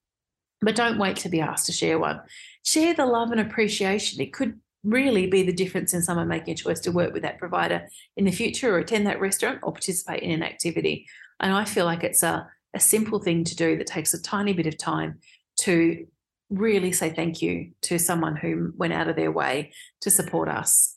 [0.60, 2.20] but don't wait to be asked to share one.
[2.64, 4.20] Share the love and appreciation.
[4.20, 7.38] It could really be the difference in someone making a choice to work with that
[7.38, 7.86] provider
[8.16, 11.06] in the future or attend that restaurant or participate in an activity.
[11.42, 14.52] And I feel like it's a, a simple thing to do that takes a tiny
[14.52, 15.18] bit of time
[15.60, 16.06] to
[16.48, 20.96] really say thank you to someone who went out of their way to support us.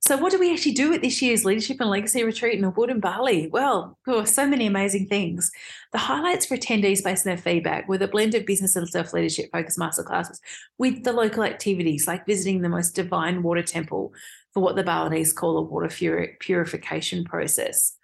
[0.00, 2.90] So, what do we actually do at this year's Leadership and Legacy Retreat in Ubud
[2.90, 3.46] and Bali?
[3.52, 5.52] Well, oh, so many amazing things.
[5.92, 9.12] The highlights for attendees based on their feedback were the blend of business and self
[9.12, 10.40] leadership focused masterclasses
[10.76, 14.12] with the local activities like visiting the most divine water temple
[14.52, 15.88] for what the Balinese call a water
[16.40, 17.96] purification process.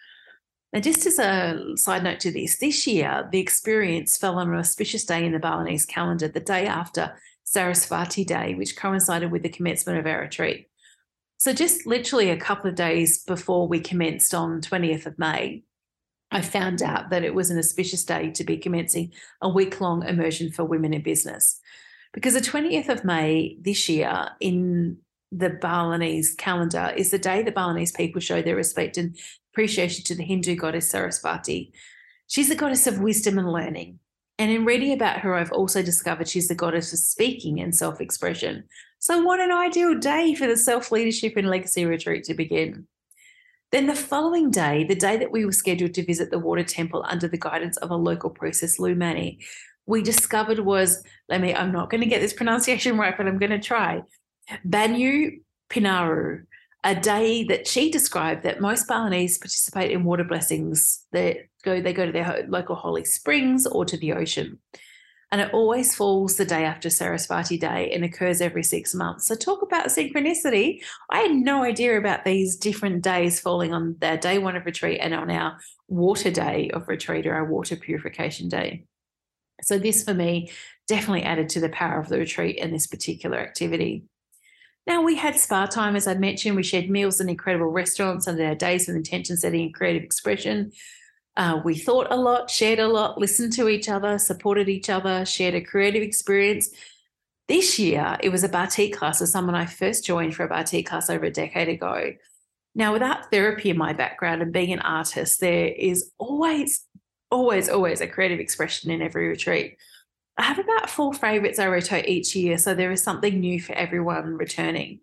[0.72, 4.58] Now, just as a side note to this, this year the experience fell on an
[4.58, 9.48] auspicious day in the Balinese calendar, the day after Sarasvati Day, which coincided with the
[9.48, 10.68] commencement of our retreat.
[11.38, 15.62] So, just literally a couple of days before we commenced on 20th of May,
[16.30, 20.06] I found out that it was an auspicious day to be commencing a week long
[20.06, 21.60] immersion for women in business.
[22.12, 24.98] Because the 20th of May this year in
[25.30, 29.16] the Balinese calendar is the day the Balinese people show their respect and
[29.58, 31.72] appreciation to the Hindu goddess Sarasvati.
[32.28, 33.98] She's the goddess of wisdom and learning.
[34.38, 38.00] And in reading about her, I've also discovered she's the goddess of speaking and self
[38.00, 38.68] expression.
[39.00, 42.86] So, what an ideal day for the self leadership and legacy retreat to begin.
[43.72, 47.04] Then, the following day, the day that we were scheduled to visit the water temple
[47.08, 49.40] under the guidance of a local priestess, Lou Mani,
[49.86, 53.38] we discovered was, let me, I'm not going to get this pronunciation right, but I'm
[53.38, 54.02] going to try.
[54.64, 56.44] Banyu Pinaruh,
[56.84, 61.92] a day that she described that most Balinese participate in water blessings that go they
[61.92, 64.58] go to their local holy springs or to the ocean.
[65.30, 69.26] And it always falls the day after Sarasvati Day and occurs every six months.
[69.26, 70.80] So, talk about synchronicity.
[71.10, 75.00] I had no idea about these different days falling on their day one of retreat
[75.02, 78.86] and on our water day of retreat or our water purification day.
[79.62, 80.50] So, this for me
[80.86, 84.04] definitely added to the power of the retreat and this particular activity.
[84.88, 86.56] Now, we had spa time, as I mentioned.
[86.56, 90.72] We shared meals in incredible restaurants under our days of intention setting and creative expression.
[91.36, 95.26] Uh, we thought a lot, shared a lot, listened to each other, supported each other,
[95.26, 96.70] shared a creative experience.
[97.48, 100.86] This year, it was a batik class of someone I first joined for a batik
[100.86, 102.14] class over a decade ago.
[102.74, 106.86] Now, without therapy in my background and being an artist, there is always,
[107.30, 109.76] always, always a creative expression in every retreat.
[110.38, 113.72] I have about four favorites I rotate each year, so there is something new for
[113.72, 115.00] everyone returning.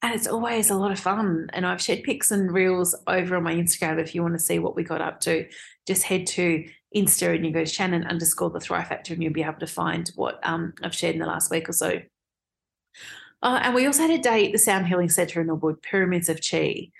[0.00, 1.48] And it's always a lot of fun.
[1.52, 4.60] And I've shared pics and reels over on my Instagram if you want to see
[4.60, 5.48] what we got up to.
[5.86, 9.32] Just head to Insta and you go to Shannon underscore the Thrive Factor and you'll
[9.32, 12.00] be able to find what um, I've shared in the last week or so.
[13.42, 16.28] Uh, and we also had a day at the Sound Healing Centre in Ubud, Pyramids
[16.28, 16.90] of Chi.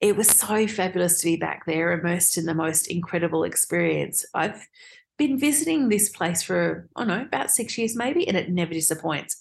[0.00, 4.24] It was so fabulous to be back there, immersed in the most incredible experience.
[4.34, 4.66] I've
[5.18, 8.72] been visiting this place for, I don't know, about six years maybe, and it never
[8.72, 9.36] disappoints.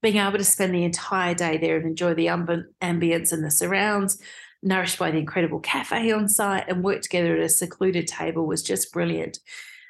[0.00, 4.20] Being able to spend the entire day there and enjoy the ambience and the surrounds,
[4.62, 8.62] nourished by the incredible cafe on site, and work together at a secluded table was
[8.62, 9.40] just brilliant.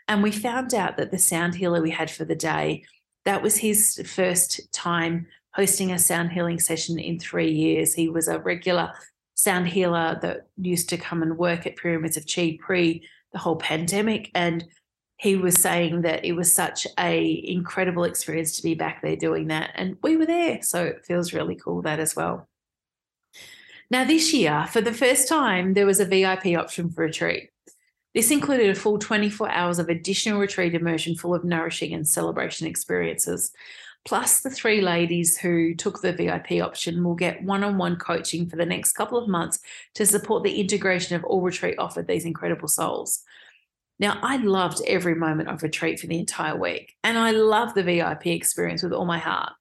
[0.07, 2.85] And we found out that the sound healer we had for the day,
[3.27, 7.93] that was his first time hosting a sound healing session in three years.
[7.93, 8.93] He was a regular
[9.35, 13.57] sound healer that used to come and work at Pyramids of Chi pre the whole
[13.57, 14.31] pandemic.
[14.35, 14.65] And
[15.19, 19.49] he was saying that it was such a incredible experience to be back there doing
[19.49, 19.73] that.
[19.75, 22.49] And we were there so it feels really cool that as well.
[23.91, 27.51] Now this year for the first time there was a vip option for retreat
[28.15, 32.67] this included a full 24 hours of additional retreat immersion full of nourishing and celebration
[32.67, 33.53] experiences.
[34.05, 38.65] Plus the three ladies who took the vip option will get one-on-one coaching for the
[38.65, 39.59] next couple of months
[39.95, 43.23] to support the integration of all retreat offered these incredible souls
[44.01, 47.83] Now, I loved every moment of retreat for the entire week, and I love the
[47.83, 49.53] VIP experience with all my heart.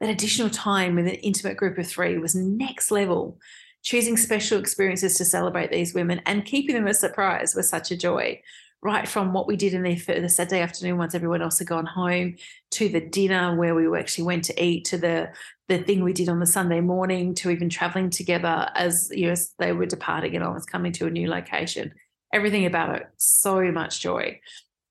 [0.00, 3.38] That additional time with an intimate group of three was next level.
[3.82, 7.96] Choosing special experiences to celebrate these women and keeping them a surprise was such a
[7.96, 8.40] joy.
[8.82, 12.36] Right from what we did in the, Saturday afternoon once everyone else had gone home,
[12.72, 15.30] to the dinner where we actually went to eat, to the
[15.68, 19.32] the thing we did on the Sunday morning, to even traveling together as you know
[19.32, 21.92] as they were departing and I was coming to a new location
[22.32, 24.40] everything about it, so much joy.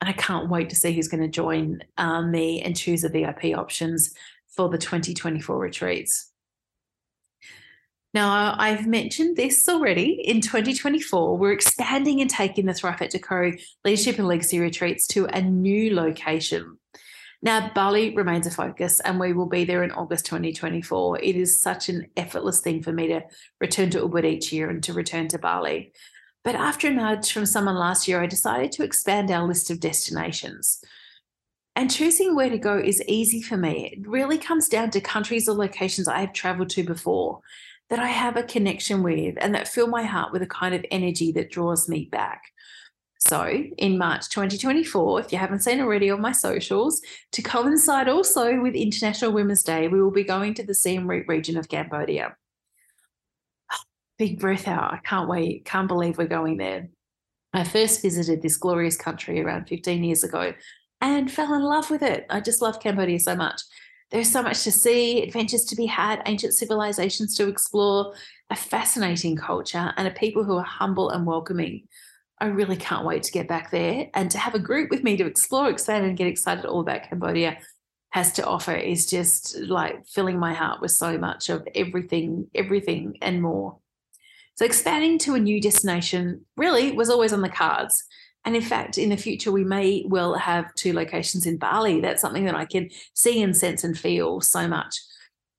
[0.01, 3.09] And I can't wait to see who's going to join um, me and choose the
[3.09, 4.13] VIP options
[4.47, 6.31] for the 2024 retreats.
[8.13, 10.21] Now, I've mentioned this already.
[10.23, 13.51] In 2024, we're expanding and taking the Thrive Factor Co
[13.83, 16.77] Leadership and Legacy retreats to a new location.
[17.41, 21.19] Now, Bali remains a focus, and we will be there in August 2024.
[21.21, 23.23] It is such an effortless thing for me to
[23.59, 25.91] return to Ubud each year and to return to Bali.
[26.45, 29.79] But after a nudge from someone last year, I decided to expand our list of
[29.79, 30.79] destinations.
[31.75, 33.89] And choosing where to go is easy for me.
[33.91, 37.41] It really comes down to countries or locations I have traveled to before
[37.89, 40.85] that I have a connection with and that fill my heart with a kind of
[40.91, 42.43] energy that draws me back.
[43.19, 48.61] So, in March 2024, if you haven't seen already on my socials, to coincide also
[48.61, 52.35] with International Women's Day, we will be going to the Siem Reap region of Cambodia
[54.17, 54.93] big breath out.
[54.93, 55.65] I can't wait.
[55.65, 56.89] Can't believe we're going there.
[57.53, 60.53] I first visited this glorious country around 15 years ago
[61.01, 62.25] and fell in love with it.
[62.29, 63.61] I just love Cambodia so much.
[64.11, 68.13] There's so much to see, adventures to be had, ancient civilizations to explore,
[68.49, 71.87] a fascinating culture, and a people who are humble and welcoming.
[72.39, 75.17] I really can't wait to get back there and to have a group with me
[75.17, 77.57] to explore, expand, and get excited all about Cambodia
[78.11, 83.17] has to offer is just like filling my heart with so much of everything, everything,
[83.21, 83.77] and more.
[84.55, 88.03] So expanding to a new destination really was always on the cards.
[88.45, 91.99] And in fact, in the future, we may well have two locations in Bali.
[91.99, 94.95] That's something that I can see and sense and feel so much.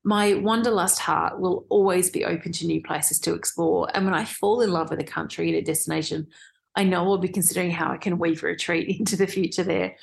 [0.04, 3.88] My wanderlust heart will always be open to new places to explore.
[3.92, 6.28] And when I fall in love with a country and a destination,
[6.76, 9.96] I know I'll be considering how I can weave a retreat into the future there.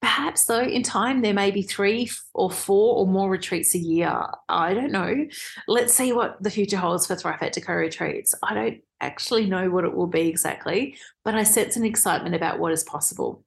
[0.00, 4.26] Perhaps, though, in time, there may be three or four or more retreats a year.
[4.48, 5.26] I don't know.
[5.66, 8.34] Let's see what the future holds for Thrive Factor Co retreats.
[8.42, 12.60] I don't actually know what it will be exactly, but I sense an excitement about
[12.60, 13.44] what is possible.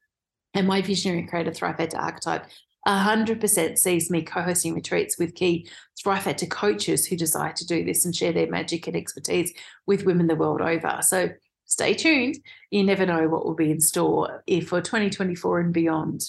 [0.54, 2.46] And my visionary creator, Thrive Factor Archetype,
[2.86, 5.70] 100% sees me co hosting retreats with key
[6.02, 9.54] Thrive Factor coaches who desire to do this and share their magic and expertise
[9.86, 11.00] with women the world over.
[11.02, 11.30] So
[11.66, 12.40] stay tuned.
[12.72, 16.24] You never know what will be in store eh, for 2024 and beyond.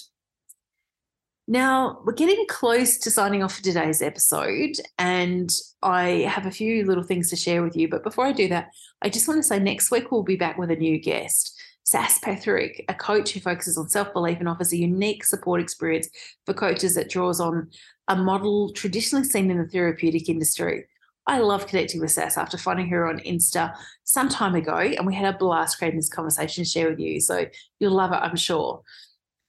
[1.47, 6.85] Now, we're getting close to signing off for today's episode, and I have a few
[6.85, 7.89] little things to share with you.
[7.89, 8.69] But before I do that,
[9.01, 12.17] I just want to say next week we'll be back with a new guest, Sas
[12.19, 16.07] Petherick, a coach who focuses on self belief and offers a unique support experience
[16.45, 17.69] for coaches that draws on
[18.07, 20.85] a model traditionally seen in the therapeutic industry.
[21.27, 23.75] I love connecting with Sas after finding her on Insta
[24.05, 27.19] some time ago, and we had a blast creating this conversation to share with you.
[27.19, 27.47] So
[27.79, 28.81] you'll love it, I'm sure.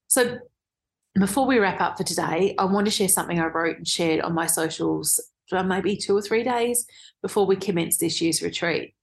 [0.09, 0.39] So
[1.21, 4.21] before we wrap up for today, I want to share something I wrote and shared
[4.21, 5.21] on my socials
[5.53, 6.87] maybe two or three days
[7.23, 8.95] before we commenced this year's retreat.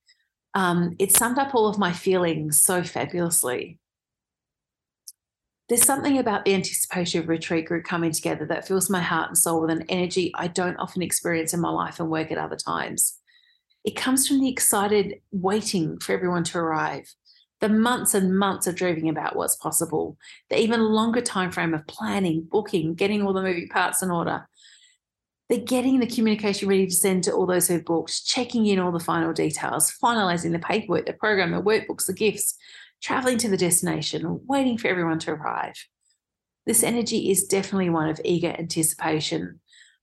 [0.54, 3.80] Um, it summed up all of my feelings so fabulously.
[5.70, 9.38] There's something about the anticipation of retreat group coming together that fills my heart and
[9.38, 12.58] soul with an energy I don't often experience in my life and work at other
[12.58, 13.18] times.
[13.86, 17.16] It comes from the excited waiting for everyone to arrive,
[17.62, 20.18] the months and months of dreaming about what's possible,
[20.50, 24.48] the even longer time frame of planning, booking, getting all the moving parts in order,
[25.48, 28.92] the getting the communication ready to send to all those who've booked, checking in all
[28.92, 32.58] the final details, finalizing the paperwork, the program, the workbooks, the gifts,
[33.02, 35.76] traveling to the destination, waiting for everyone to arrive.
[36.66, 39.60] This energy is definitely one of eager anticipation,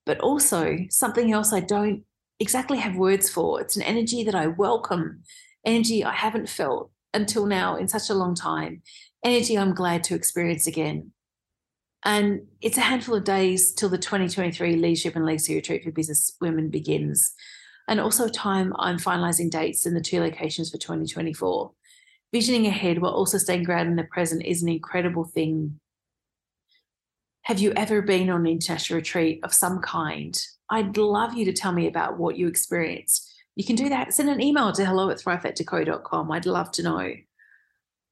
[0.07, 2.05] but also something else I don't
[2.39, 3.61] exactly have words for.
[3.61, 5.23] It's an energy that I welcome,
[5.65, 8.83] energy I haven't felt until now in such a long time,
[9.25, 11.13] energy I'm glad to experience again.
[12.05, 16.37] And it's a handful of days till the 2023 Leadership and Legacy Retreat for Business
[16.41, 17.35] Women begins.
[17.89, 21.73] And also time I'm finalising dates in the two locations for 2024.
[22.33, 25.81] Visioning ahead while also staying grounded in the present is an incredible thing.
[27.43, 30.39] Have you ever been on an international retreat of some kind?
[30.71, 34.15] I'd love you to tell me about what you experienced you can do that.
[34.15, 36.31] Send an email to hello at thrivefactorco.com.
[36.31, 37.13] I'd love to know.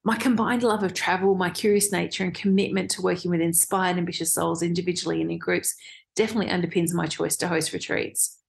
[0.03, 4.35] My combined love of travel, my curious nature, and commitment to working with inspired, ambitious
[4.35, 5.77] souls individually and in groups
[6.17, 8.41] definitely underpins my choice to host retreats.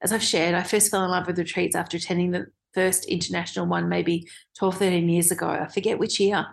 [0.00, 3.66] As I've shared, I first fell in love with retreats after attending the first international
[3.66, 4.28] one maybe
[4.58, 5.48] 12, 13 years ago.
[5.48, 6.46] I forget which year.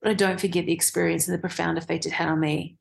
[0.00, 2.78] but I don't forget the experience and the profound effect it had on me.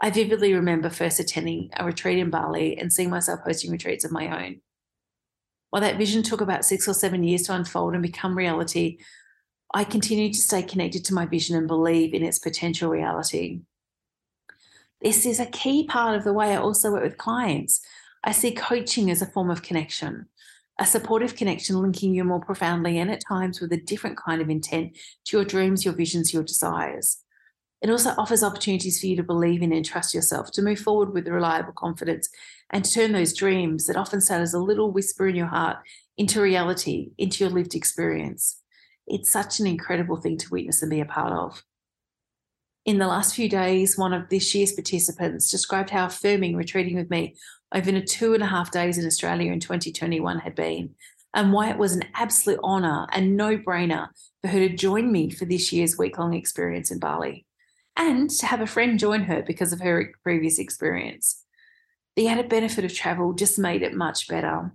[0.00, 4.12] I vividly remember first attending a retreat in Bali and seeing myself hosting retreats of
[4.12, 4.60] my own.
[5.76, 8.96] While that vision took about six or seven years to unfold and become reality,
[9.74, 13.60] I continued to stay connected to my vision and believe in its potential reality.
[15.02, 17.82] This is a key part of the way I also work with clients.
[18.24, 20.28] I see coaching as a form of connection,
[20.80, 24.48] a supportive connection linking you more profoundly and at times with a different kind of
[24.48, 24.96] intent
[25.26, 27.18] to your dreams, your visions, your desires.
[27.82, 31.12] It also offers opportunities for you to believe in and trust yourself, to move forward
[31.12, 32.28] with reliable confidence,
[32.70, 35.78] and to turn those dreams that often sound as a little whisper in your heart
[36.16, 38.62] into reality, into your lived experience.
[39.06, 41.62] It's such an incredible thing to witness and be a part of.
[42.86, 47.10] In the last few days, one of this year's participants described how affirming retreating with
[47.10, 47.34] me
[47.74, 50.94] over the two and a half days in Australia in 2021 had been,
[51.34, 54.08] and why it was an absolute honour and no brainer
[54.40, 57.45] for her to join me for this year's week long experience in Bali
[57.96, 61.42] and to have a friend join her because of her previous experience.
[62.14, 64.72] The added benefit of travel just made it much better.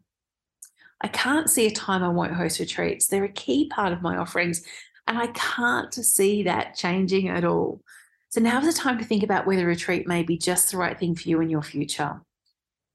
[1.01, 3.07] I can't see a time I won't host retreats.
[3.07, 4.63] They're a key part of my offerings,
[5.07, 7.81] and I can't see that changing at all.
[8.29, 10.97] So now is the time to think about whether retreat may be just the right
[10.97, 12.21] thing for you in your future.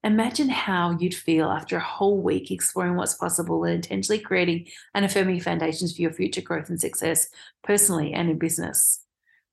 [0.05, 5.05] Imagine how you'd feel after a whole week exploring what's possible and intentionally creating and
[5.05, 7.29] affirming foundations for your future growth and success,
[7.65, 9.01] personally and in business.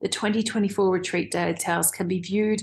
[0.03, 2.61] The 2024 retreat details can be viewed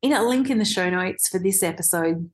[0.00, 2.30] in a link in the show notes for this episode,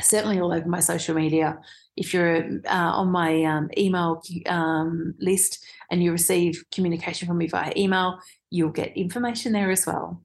[0.00, 1.58] certainly all over my social media.
[1.94, 7.46] If you're uh, on my um, email um, list and you receive communication from me
[7.46, 8.20] via email,
[8.50, 10.22] you'll get information there as well.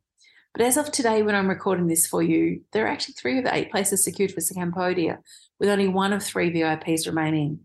[0.53, 3.43] But as of today, when I'm recording this for you, there are actually three of
[3.43, 5.20] the eight places secured for Cambodia,
[5.60, 7.60] with only one of three VIPs remaining.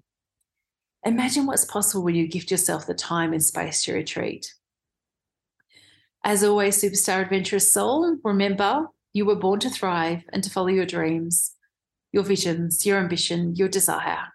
[1.05, 4.55] Imagine what's possible when you gift yourself the time and space to retreat.
[6.27, 10.87] As always, superstar adventurous soul, remember you were born to thrive and to follow your
[10.87, 11.55] dreams,
[12.12, 14.33] your visions, your ambition, your desire.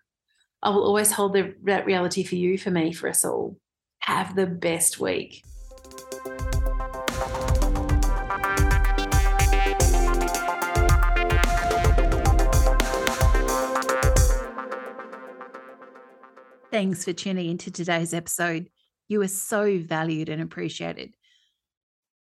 [0.61, 3.57] I will always hold the, that reality for you, for me, for us all.
[4.01, 5.43] Have the best week.
[16.69, 18.69] Thanks for tuning into today's episode.
[19.07, 21.15] You are so valued and appreciated.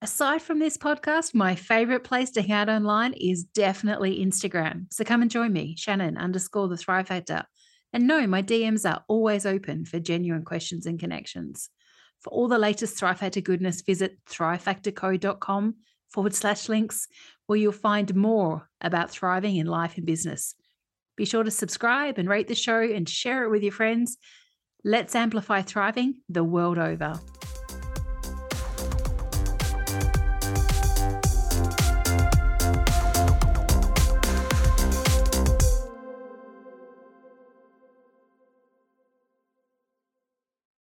[0.04, 4.92] Aside from this podcast, my favorite place to hang out online is definitely Instagram.
[4.92, 7.46] So come and join me, Shannon underscore the Thrive Factor.
[7.94, 11.70] And no, my DMs are always open for genuine questions and connections.
[12.20, 15.76] For all the latest Thrive Factor goodness, visit thrivefactorco.com
[16.10, 17.08] forward slash links,
[17.46, 20.54] where you'll find more about thriving in life and business.
[21.16, 24.18] Be sure to subscribe and rate the show and share it with your friends.
[24.84, 27.22] Let's amplify thriving the world over.